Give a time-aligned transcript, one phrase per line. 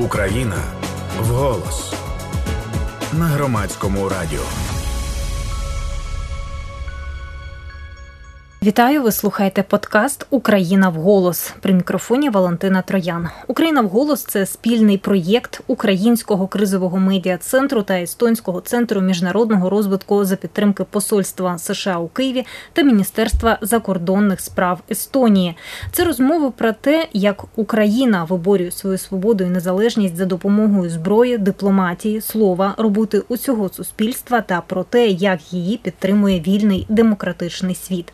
[0.00, 0.62] Україна
[1.20, 1.94] вголос
[3.12, 4.69] на громадському радіо.
[8.62, 9.02] Вітаю!
[9.02, 13.28] Ви слухаєте подкаст Україна в голос при мікрофоні Валентина Троян.
[13.46, 20.24] Україна в голос це спільний проєкт Українського кризового медіа центру та Естонського центру міжнародного розвитку
[20.24, 25.56] за підтримки Посольства США у Києві та Міністерства закордонних справ Естонії.
[25.92, 32.20] Це розмови про те, як Україна виборює свою свободу і незалежність за допомогою зброї, дипломатії,
[32.20, 38.12] слова, роботи усього суспільства та про те, як її підтримує вільний демократичний світ.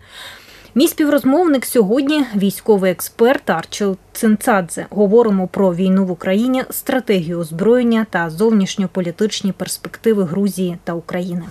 [0.78, 4.86] Мій співрозмовник сьогодні військовий експерт Арчел Цинцадзе.
[4.90, 11.44] Говоримо про війну в Україні, стратегію озброєння та зовнішньополітичні перспективи Грузії та України.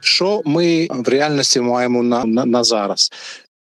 [0.00, 3.12] Що ми в реальності маємо на, на, на зараз?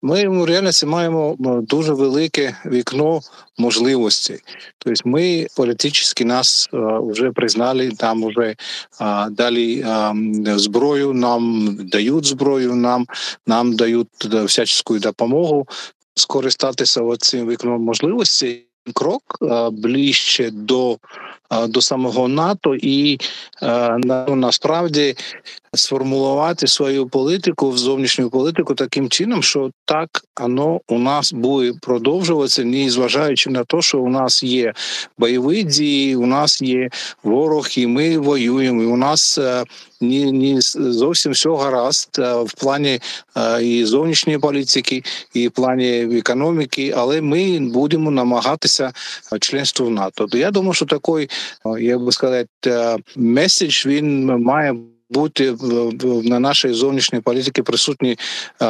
[0.02, 3.20] Ми в реальності маємо дуже велике вікно
[3.58, 4.40] можливостей.
[4.78, 6.68] Тобто ми політично нас
[7.02, 8.54] вже признали, там вже
[9.30, 9.84] дали
[10.56, 13.06] зброю, нам дають зброю, нам
[13.46, 14.08] нам дають
[14.44, 15.66] всяческу допомогу
[16.14, 18.64] скористатися цим вікном можливостей.
[18.94, 19.22] Крок
[19.72, 20.98] ближче до
[21.68, 23.18] до самого НАТО і
[24.04, 25.16] ну, насправді
[25.74, 30.08] сформулювати свою політику в зовнішню політику таким чином, що так
[30.40, 34.72] воно у нас буде продовжуватися, не зважаючи на те, що у нас є
[35.18, 36.90] бойові дії, у нас є
[37.22, 38.82] ворог, і ми воюємо.
[38.82, 39.38] і У нас
[40.00, 43.00] не, ні зовсім все гаразд в плані
[43.62, 45.02] і зовнішньої політики,
[45.34, 48.92] і в плані економіки, але ми будемо намагатися
[49.40, 50.26] членство в НАТО.
[50.26, 51.30] То Я думаю, що такий,
[51.80, 52.48] як би сказати,
[53.16, 54.74] меседж він має
[55.10, 55.56] бути
[56.24, 58.18] на нашій зовнішній політиці присутні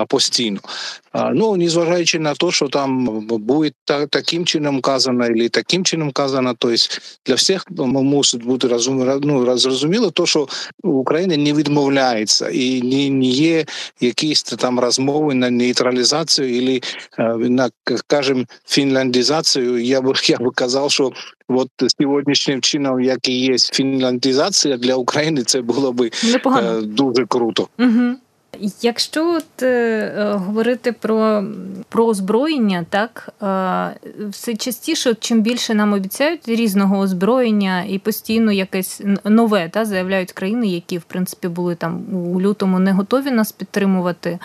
[0.09, 0.61] постійно.
[1.33, 3.71] Ну незважаючи на те, що там буде
[4.11, 9.59] таким чином казано, або таким чином казано, то есть для всіх мусить бути розум, ну,
[9.59, 10.49] зрозуміло, то що
[10.83, 13.65] Україна не відмовляється і не, є
[14.01, 16.81] якісь там розмови на нейтралізацію або
[17.49, 19.79] на, скажімо, фінляндизацію.
[19.79, 21.13] Я би я би казав, що
[21.49, 21.71] от
[22.01, 26.83] сьогоднішнім чином, як і є фінляндизація для України, це було би Непогано.
[26.83, 27.69] дуже круто.
[27.79, 28.15] Угу.
[28.83, 31.45] Якщо от, е, говорити про
[31.89, 39.03] про озброєння, так е, все частіше, чим більше нам обіцяють різного озброєння і постійно якесь
[39.25, 44.39] нове та заявляють країни, які в принципі були там у лютому не готові нас підтримувати.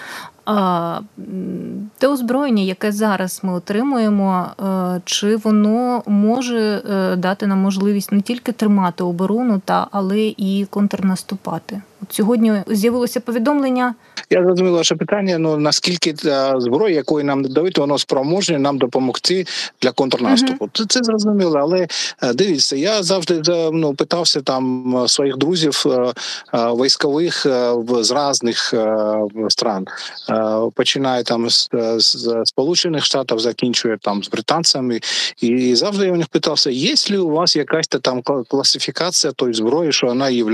[1.97, 4.47] Те озброєння, яке зараз ми отримуємо,
[5.05, 6.81] чи воно може
[7.17, 11.81] дати нам можливість не тільки тримати оборону, та але і контрнаступати?
[12.01, 13.95] От сьогодні з'явилося повідомлення.
[14.29, 15.37] Я зрозумів ваше питання.
[15.37, 16.15] Ну наскільки
[16.57, 19.45] зброї, якої нам дають, воно спроможне нам допомогти
[19.81, 20.65] для контрнаступу?
[20.65, 20.69] Uh-huh.
[20.73, 21.87] Це, це зрозуміло, але
[22.33, 23.41] дивіться, я завжди
[23.71, 25.85] ну, питався там своїх друзів
[26.53, 27.47] військових
[28.01, 28.73] з різних
[29.49, 29.85] стран.
[30.75, 34.99] Починає там з, з сполучених штатів, закінчує там з британцями,
[35.41, 39.91] і завжди я у них питався: є ли у вас якась там класифікація тої зброї,
[39.91, 40.45] що вона є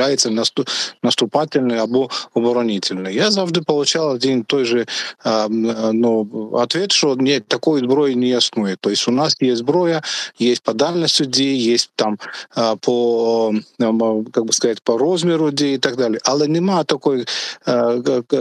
[1.03, 3.15] наступательною або оборонительною?
[3.15, 4.86] Я завжди получал один той же
[5.48, 8.76] ну, ответ, что нет, такой зброї не існує.
[8.80, 10.02] Тобто у нас є зброя,
[10.38, 12.18] є по дальності дії, є там
[12.80, 13.52] по
[14.32, 16.18] как бы сказать, по розміру дії і так далі.
[16.24, 17.24] Але немає такої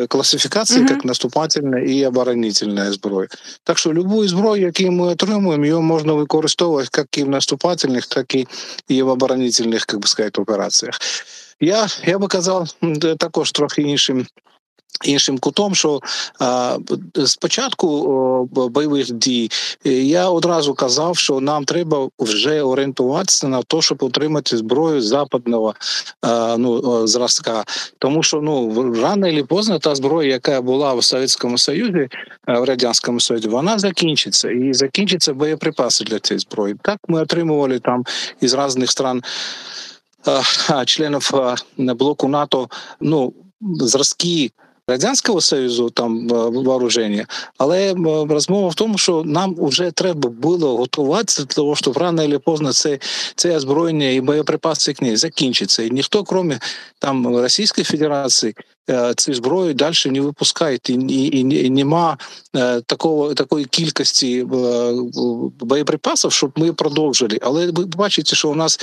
[0.07, 3.27] класифікації, як mm-hmm наступательна і оборонительна зброя.
[3.63, 8.35] Так що любую зброю, яку ми отримуємо, її можна використовувати як і в наступательних, так
[8.35, 8.47] і,
[8.88, 10.99] і в оборонительних, як би сказати, операціях.
[11.59, 12.69] Я я би казав
[13.17, 14.27] також трохи іншим
[15.04, 16.00] Іншим кутом, що
[17.26, 19.50] спочатку бойових дій
[19.84, 25.75] я одразу казав, що нам треба вже орієнтуватися на те, щоб отримати зброю западного
[26.58, 27.64] ну, зразка.
[27.98, 32.08] Тому що ну рано чи поздно та зброя, яка була в Совєтському Союзі,
[32.46, 36.76] в радянському Союзі, вона закінчиться і закінчиться боєприпаси для цієї зброї.
[36.82, 38.05] Так ми отримували там
[38.40, 39.22] із різних стран
[40.87, 41.31] членів
[41.76, 42.69] блоку НАТО
[43.00, 44.50] ну зразки.
[44.88, 47.26] Радянського Союзу там вооруження,
[47.58, 47.94] але
[48.31, 52.73] розмова в тому, що нам вже треба було готуватися для того, щоб рано чи поздно
[52.73, 52.99] це
[53.35, 55.82] це озброєння і боєприпаси к ней закінчиться.
[55.82, 56.55] І ніхто, крім
[56.99, 58.55] там Російської Федерації,
[59.17, 62.19] цю зброю далі не випускають, і, і, і нема
[62.87, 64.46] такого такої кількості
[65.61, 67.38] боєприпасів, щоб ми продовжили.
[67.43, 68.81] Але ви бачите, що у нас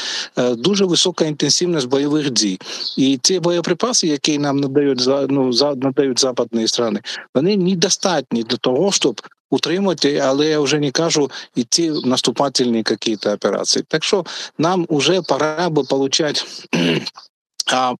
[0.58, 2.60] дуже висока інтенсивність бойових дій,
[2.98, 7.02] і ці боєприпаси, які нам надають ну, надають западні країни,
[7.36, 13.26] вони недостатні для того, щоб утримати, але я вже не кажу йти в наступательні якісь
[13.26, 13.86] операції.
[13.88, 14.26] Так що
[14.58, 16.42] нам вже пора би получати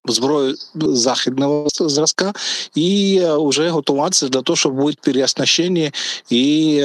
[0.04, 2.32] зброю західного зразка
[2.74, 5.90] і вже готуватися для того, щоб бути переоснащені
[6.30, 6.82] і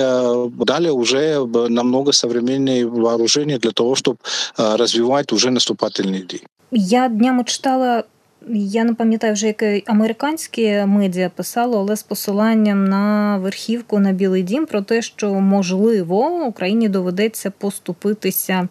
[0.59, 1.39] далі вже
[1.69, 4.17] намного современні вооруження для того, щоб
[4.57, 6.43] розвивати вже наступательні дії.
[6.71, 8.03] Я днями читала
[8.49, 14.43] я не пам'ятаю вже яке американське медіа писало, але з посиланням на верхівку на Білий
[14.43, 18.67] Дім про те, що можливо Україні доведеться поступитися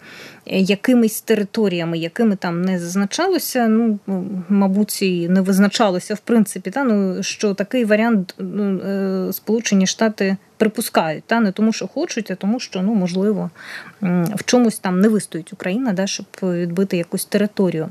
[0.58, 3.68] якимись територіями, якими там не зазначалося.
[3.68, 3.98] Ну
[4.48, 6.70] мабуть, і не визначалося в принципі.
[6.70, 12.30] Та ну що такий варіант ну, е, Сполучені Штати припускають, та не тому, що хочуть,
[12.30, 13.50] а тому, що ну можливо
[14.34, 17.88] в чомусь там не вистоїть Україна, да, щоб відбити якусь територію.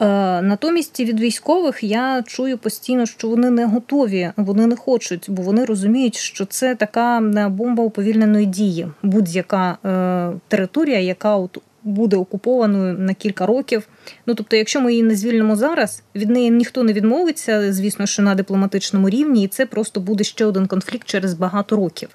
[0.00, 5.42] Е, натомість від військових я чую постійно, що вони не готові, вони не хочуть, бо
[5.42, 7.20] вони розуміють, що це така
[7.50, 13.88] бомба уповільненої дії, будь-яка е, територія, яка от буде окупованою на кілька років.
[14.26, 18.22] Ну тобто, якщо ми її не звільнимо зараз, від неї ніхто не відмовиться, звісно, що
[18.22, 22.08] на дипломатичному рівні, і це просто буде ще один конфлікт через багато років.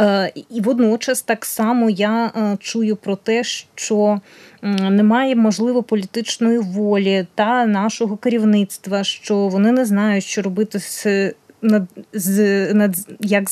[0.00, 3.44] Е, І водночас так само я е, чую про те,
[3.74, 4.20] що
[4.90, 11.06] немає можливо політичної волі та нашого керівництва, що вони не знають, що робити з
[11.62, 11.82] над
[12.12, 13.50] з над як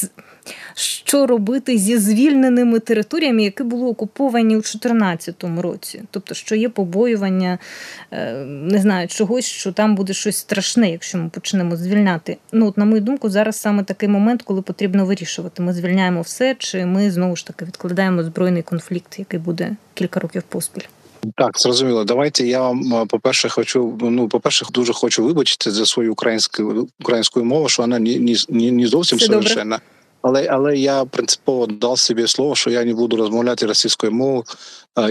[0.74, 6.02] що робити зі звільненими територіями, які були окуповані у 2014 році.
[6.10, 7.58] Тобто, що є побоювання,
[8.10, 12.36] е, не знаю, чогось, що там буде щось страшне, якщо ми почнемо звільняти.
[12.52, 16.56] Ну, от, на мою думку, зараз саме такий момент, коли потрібно вирішувати: ми звільняємо все,
[16.58, 20.84] чи ми знову ж таки відкладаємо збройний конфлікт, який буде кілька років поспіль.
[21.36, 22.04] Так, зрозуміло.
[22.04, 23.98] Давайте я вам по перше хочу.
[24.00, 28.70] Ну, по перше, дуже хочу вибачити за свою українську українську мову, що вона не не,
[28.70, 29.76] не зовсім Все совершенна.
[29.76, 29.99] Добре.
[30.22, 34.44] Але але я принципово дав собі слово, що я не буду розмовляти російською мовою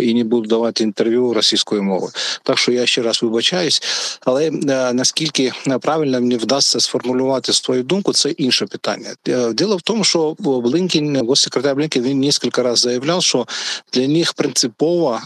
[0.02, 2.12] і не буду давати інтерв'ю російською мовою.
[2.44, 3.82] Так що я ще раз вибачаюсь.
[4.26, 9.16] Але а, наскільки правильно мені вдасться сформулювати свою думку, це інше питання.
[9.28, 13.48] Е, діло в тому, що Блинкін, госсекретар Блинкін, він кілька разів заявляв, що
[13.94, 15.20] для них принципово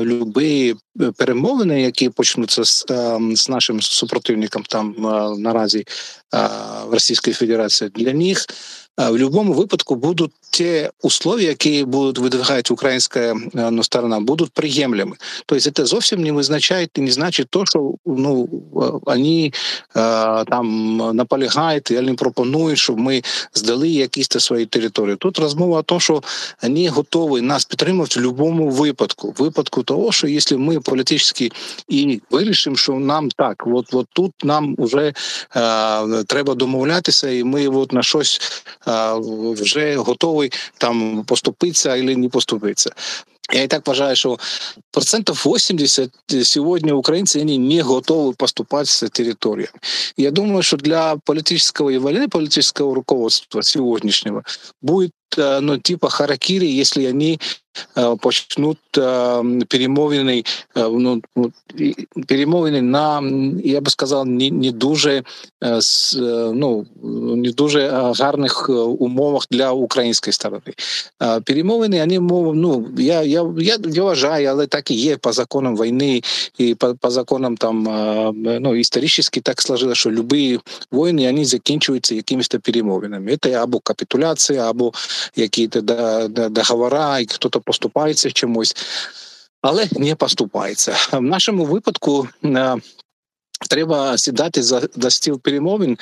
[0.00, 0.74] любі
[1.16, 2.84] перемовини, які почнуться з
[3.34, 4.94] з нашим супротивником там
[5.38, 5.84] наразі
[6.86, 8.46] в Російської Федерації, для них
[8.98, 15.16] в будь-якому випадку будуть ті условия, які будуть видвигати українська ну, сторона, будуть приємлими.
[15.46, 18.48] Тобто це зовсім не визначає і не значить то, що ну
[19.06, 19.52] вони
[20.48, 23.22] там наполягають і не пропонують, щоб ми
[23.54, 25.16] здали якісь свої території.
[25.16, 26.22] Тут розмова о том, що
[26.62, 29.34] вони готові нас підтримувати в будь-якому випадку.
[29.38, 31.48] Випадку того, що якщо ми політично
[31.88, 35.12] і вирішимо, що нам так, от, от тут нам вже
[35.56, 38.40] е, треба домовлятися, і ми от на щось
[39.36, 42.90] вже готовий там поступитися або не поступитися.
[43.52, 44.38] Я і так вважаю, що
[44.90, 46.10] процентів 80
[46.42, 49.78] сьогодні українці вони не готові поступати з територіями.
[50.16, 54.42] Я думаю, що для політичного і воєнного політичного руководства сьогоднішнього
[54.82, 55.10] буде
[55.60, 57.38] ну, типа харакири, если они
[58.20, 58.78] почнут
[59.68, 60.44] перемовини,
[60.76, 61.22] ну,
[62.28, 63.22] перемовини на,
[63.64, 65.22] я би сказав, не, не дуже
[66.54, 66.86] ну,
[67.36, 70.62] не дуже гарних умовах для української сторони.
[71.44, 72.20] Перемовини, вони
[72.54, 76.22] ну, я, я, я, я вважаю, але так і є по законам війни
[76.58, 77.82] і по, по законам там,
[78.60, 80.60] ну, історично так сложилось, що любі
[80.92, 83.36] війни, вони закінчуються якимись перемовинами.
[83.42, 84.92] Це або капітуляція, або
[85.36, 85.68] якісь
[86.50, 88.76] договора, і хтось поступається чимось,
[89.62, 90.96] але не поступається.
[91.12, 92.28] В нашому випадку.
[92.44, 92.76] Е,
[93.70, 95.98] треба сідати за за стіл перемовин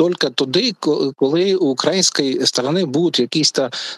[0.00, 0.74] е, тільки тоді,
[1.16, 3.52] коли у української сторони будуть якісь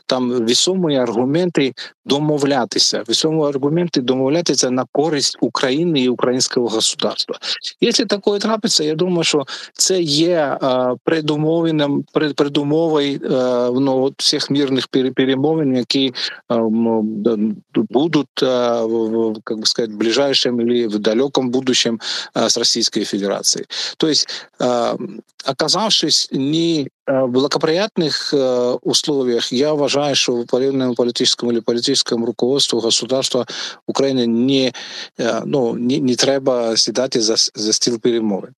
[0.06, 1.72] там вісомі аргументи
[2.04, 7.38] домовлятися, вісомі аргументи домовлятися на користь України і українського государства.
[7.80, 10.58] Якщо таке трапиться, я думаю, що це є
[11.04, 12.04] предумовленням
[12.36, 13.20] предумовою
[13.80, 16.14] ну, всіх мирних перемовин, які
[17.74, 18.28] будуть
[19.44, 22.00] как бы сказать, в ближайшем или в далеком будущем
[22.34, 23.66] с Российской Федерацией.
[23.96, 24.28] То есть
[25.84, 28.34] оказавшись не в благоприятных
[28.82, 33.46] условиях, я вважаю, что в военном политическом или политическом руководству государства
[33.86, 34.72] України не,
[35.44, 38.54] ну, не, не треба сідати за, за стіл перемовин.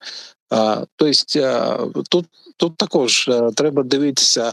[0.97, 4.53] Тобто тут тут також треба дивитися,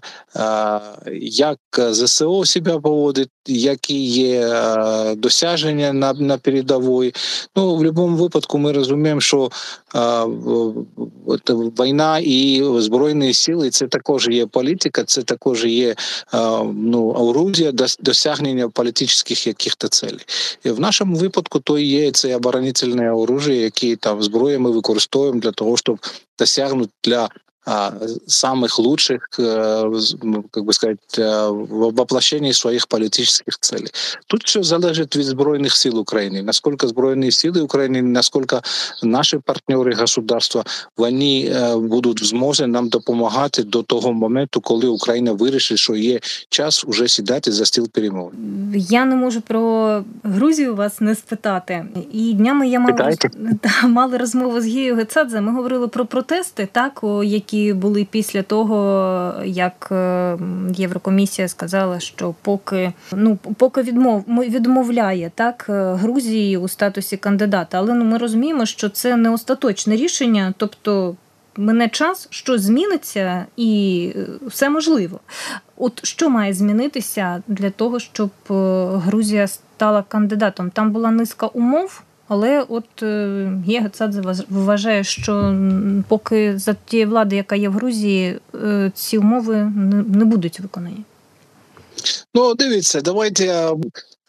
[1.21, 4.55] як ЗСО себе поводить, які є
[5.17, 7.13] досягнення на на передовій.
[7.55, 9.49] Ну в будь-якому випадку ми розуміємо, що
[11.79, 15.95] війна і збройні сили це також є політика, це також є
[16.73, 20.25] ну орудія досягнення політичних яких-то целей.
[20.63, 25.51] І в нашому випадку то є це оборонительне оружие, які там зброї ми використовуємо для
[25.51, 25.99] того, щоб
[26.39, 27.29] досягнути для
[28.27, 33.91] самых лучших, ну, как бы сказать, в воплощении своих политических целей.
[34.27, 36.43] Тут все залежить від збройних сил України.
[36.43, 38.59] Наскільки збройні сили України, наскільки
[39.03, 40.63] наші партнери государства
[40.97, 47.07] вони будуть в нам допомагати до того моменту, коли Україна вирішить, що є час уже
[47.07, 48.73] сідати за стіл перемовин.
[48.89, 51.85] Я не можу про Грузію вас не спитати.
[52.11, 53.11] І днями я мала,
[53.83, 55.41] мала розмову з Гією Гецадзе.
[55.41, 60.37] Ми говорили про протести, так які які були після того, як е,
[60.75, 67.93] Єврокомісія сказала, що поки ну поки відмов відмовляє так е, Грузії у статусі кандидата, але
[67.93, 71.15] ну ми розуміємо, що це не остаточне рішення, тобто.
[71.57, 75.19] Мине час, що зміниться, і е, все можливо.
[75.77, 78.29] От що має змінитися для того, щоб
[79.05, 80.69] Грузія стала кандидатом?
[80.69, 82.03] Там була низка умов.
[82.27, 85.55] Але от е, Гецадзе вважає, що
[86.07, 89.71] поки за тієї влади, яка є в Грузії, е, ці умови
[90.07, 91.03] не будуть виконані.
[92.33, 93.45] Ну, дивіться, давайте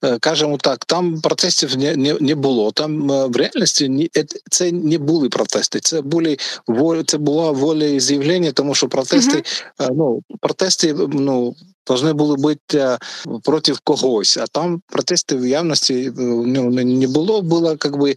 [0.05, 2.73] е, кажемо так: там протестів не не, не було.
[2.73, 4.11] Там в реальності ні,
[4.51, 5.81] це не були протести.
[5.81, 6.37] Це були
[6.67, 9.43] волі, це була воля і з'явлення, тому що протести,
[9.79, 9.91] uh-huh.
[9.97, 11.55] ну протести, ну
[11.90, 12.98] должны були бути
[13.44, 17.42] проти когось, а там протести в явності ну, не було.
[17.42, 18.16] Було как бы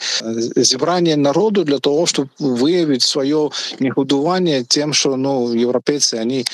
[0.57, 3.49] зібрання народу для того, щоб виявити своє
[3.81, 6.45] негодування тим, що ну європейці вони,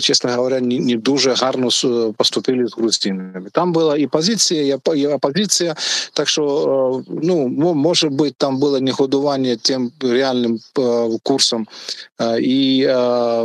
[0.00, 1.68] чесно говоря, не, не дуже гарно
[2.16, 3.48] поступили з грузинами.
[3.52, 5.74] Там була і позиція, і опозиція,
[6.12, 10.58] так що ну може бути там було негодування тим реальним
[11.22, 11.66] курсом
[12.40, 12.86] і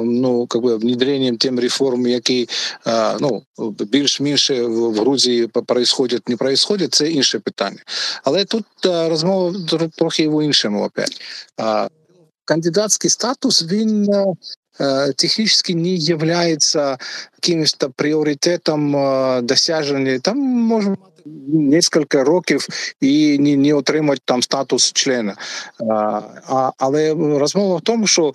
[0.03, 2.47] ну как бы внедренням тим реформ, які
[3.20, 7.78] ну більш-менш в Грузії происходять, не происходять, це інше питання.
[8.24, 9.54] Але тут розмова
[9.96, 11.20] трохи в іншому опять.
[12.44, 14.08] Кандидатський статус він.
[15.16, 16.98] Технически не является
[17.34, 18.92] каким-то пріоритетом
[19.46, 20.18] досяження.
[20.18, 20.96] Там може
[21.46, 22.66] несколько років
[23.00, 25.36] і не не отримати там статус члена.
[26.48, 28.32] А, Але розмова в тому, що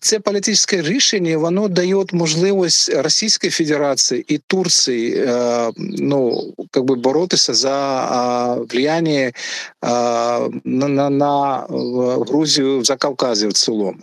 [0.00, 7.54] це політичне рішення воно дає можливість Російській Федерації і Турції е, ну как би боротися
[7.54, 9.32] за влияння
[10.64, 11.66] на на, на
[12.28, 13.98] Грузію за Кавказі в цілому.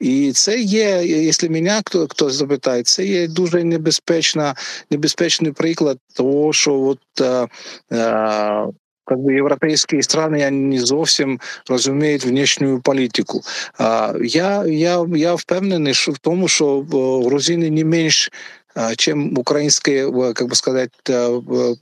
[0.00, 4.54] І це є, якщо мене хто хто запитає, це є дуже небезпечна,
[4.90, 7.48] небезпечний приклад того, що от е,
[7.92, 8.66] е,
[9.09, 11.39] как бы европейские страны они не зовсім
[11.69, 13.41] розуміють внешню політику.
[14.23, 16.81] Я я, я впевнений, що в тому, що
[17.25, 18.31] грузини не менш
[18.97, 20.91] чем украинское, как бы сказать,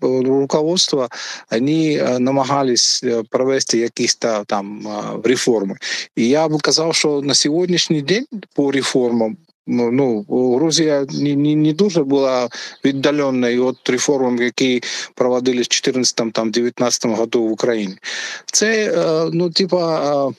[0.01, 1.09] руководство,
[1.49, 4.87] они намагались провести якісь там
[5.23, 5.75] реформи.
[6.15, 9.37] І я б казав, що на сьогоднішній день по реформам
[9.68, 12.48] Ну, ну Грузія не, не, не дуже була
[12.84, 14.82] віддаленою від реформ, які
[15.14, 17.96] проводились в 2014 там 19 году в Україні.
[18.52, 20.28] Це е, ну, типа.
[20.28, 20.32] Е,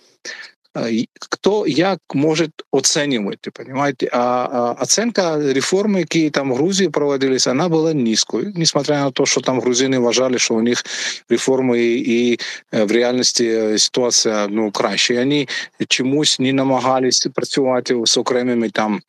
[1.32, 4.10] Хто як може оцінювати, понимаете?
[4.12, 9.26] А, а оценка реформи, які там в Грузії проводились, вона була низькою, несмотря на те,
[9.26, 10.84] що там грузини вважали, що у них
[11.30, 12.40] реформи і, і
[12.72, 15.16] в реальності ситуація ну краще.
[15.16, 15.48] Вони
[15.88, 19.02] чомусь не намагались працювати з окремими там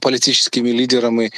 [0.00, 1.30] політичними лідерами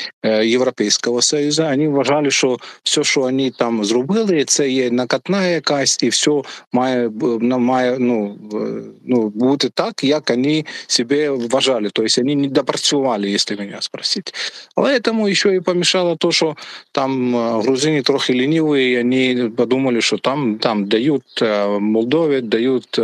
[0.42, 1.62] Європейського союзу.
[1.62, 7.10] Вони вважали, що все, що вони там зробили, це є накатна якась, і все має
[7.40, 8.38] має ну,
[9.04, 11.90] ну бути так, як вони себе вважали.
[11.92, 14.32] Тобто вони не допрацювали, якщо мене спросити.
[14.76, 16.56] Але тому ще і помішало то, що
[16.92, 21.44] там грузини трохи ліниві, і вони подумали, що там там дають
[21.80, 23.00] Молдові, дають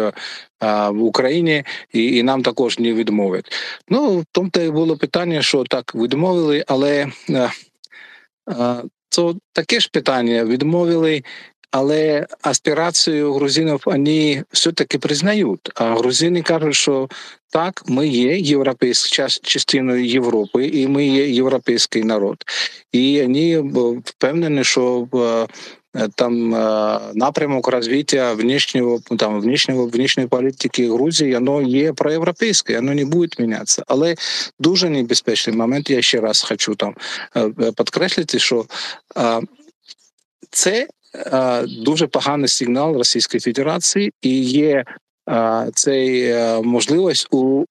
[0.61, 3.53] в Україні, і і нам також не відмовять.
[3.89, 7.07] Ну в тому то було питання, що так відмовили, але
[9.09, 11.23] це таке ж питання: відмовили.
[11.71, 15.71] Але аспірацію грузинів вони все-таки признають.
[15.75, 17.09] А грузини кажуть, що
[17.51, 22.45] так, ми є європейською частиною Європи, і ми є європейський народ.
[22.93, 23.61] І вони
[24.05, 25.09] впевнені, що
[26.15, 26.51] там
[27.15, 33.83] напрямок розвиття внешнього там внешнього внешньої політики Грузії, воно є проєвропейське, воно не буде мінятися.
[33.87, 34.15] Але
[34.59, 35.91] дуже небезпечний момент.
[35.91, 36.95] Я ще раз хочу там
[37.77, 38.65] підкреслити, що
[40.51, 40.87] це
[41.85, 44.85] дуже поганий сигнал Російської Федерації і є
[45.75, 47.65] цей е, можливість у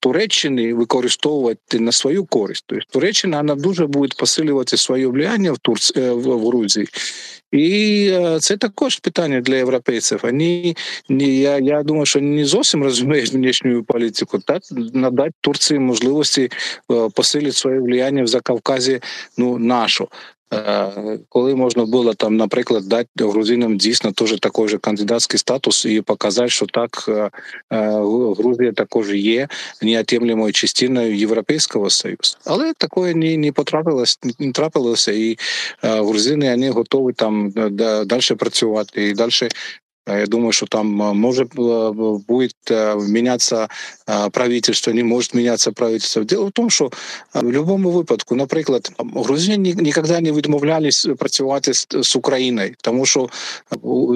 [0.00, 2.64] Туреччини використовувати на свою користь.
[2.66, 6.88] Тобто Туреччина вона дуже буде посилювати своє влияння в Турці е, в Грузії.
[7.52, 10.20] І е, це також питання для європейців.
[10.22, 10.74] Вони
[11.08, 14.38] ні, я я думаю, що не зовсім розуміють внішню політику.
[14.38, 14.62] Так
[14.92, 16.50] надати Турції можливості
[17.14, 19.00] посилити своє влияння в Закавказі,
[19.38, 20.08] ну нашу.
[20.54, 26.00] Е, коли можна було там, наприклад, дати грузинам дійсно теж такий же кандидатський статус і
[26.00, 27.30] показати, що так е,
[27.72, 27.90] е,
[28.38, 29.48] Грузія також є
[29.82, 32.36] неотємлемою частиною Європейського Союзу.
[32.44, 35.38] Але такое не не потрапилось, не трапилося, і
[35.82, 37.52] грузини вони готові там
[38.06, 39.30] далі працювати і далі
[40.06, 41.44] я думаю, что там може
[42.28, 42.56] будет
[43.08, 43.68] меняться
[44.32, 46.24] правительство, не может меняться правительство.
[46.24, 46.90] Дело в том, що
[47.34, 53.28] в будь-якому випадку, наприклад, грузини ніколи не відмовлялись працювати з Україною, тому що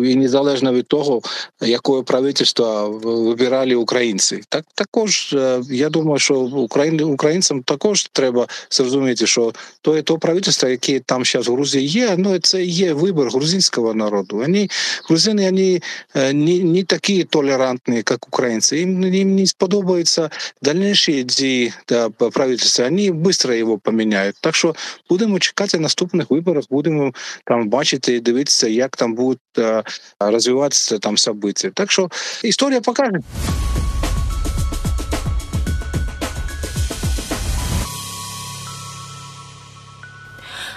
[0.04, 1.23] і незалежно від того,
[1.61, 5.37] якое правительство вибирали українці, так також
[5.70, 11.25] я думаю, що Україн, українцям також треба зрозуміти, що то є то правительство, яке там
[11.25, 14.37] зараз в Грузії є, ну це є вибір грузинського народу.
[14.37, 14.68] Вони
[15.09, 15.79] грузини, вони
[16.13, 18.81] Э, не, не такие толерантные, как украинцы.
[18.81, 20.29] Им, им не сподобаются
[20.62, 24.36] дальнейшие дії да, правительства, они быстро его поміняють.
[24.41, 24.75] Так що
[25.10, 27.13] будемо чекати наступних виборів, будемо
[27.45, 29.84] там бачити і дивитися, як там будуть э,
[30.19, 31.72] розвиватися там события.
[31.72, 32.10] Так що
[32.43, 33.19] історія покаже.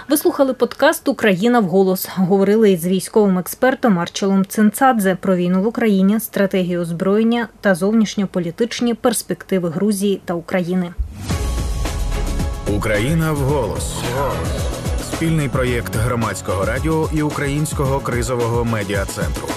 [0.08, 2.08] Ви слухали подкаст Україна в голос.
[2.16, 9.68] Говорили із військовим експертом Марчелом Цинцадзе про війну в Україні, стратегію озброєння та зовнішньополітичні перспективи
[9.68, 10.94] Грузії та України.
[12.76, 13.94] Україна в голос.
[15.12, 19.48] Спільний проєкт громадського радіо і українського кризового медіа центру.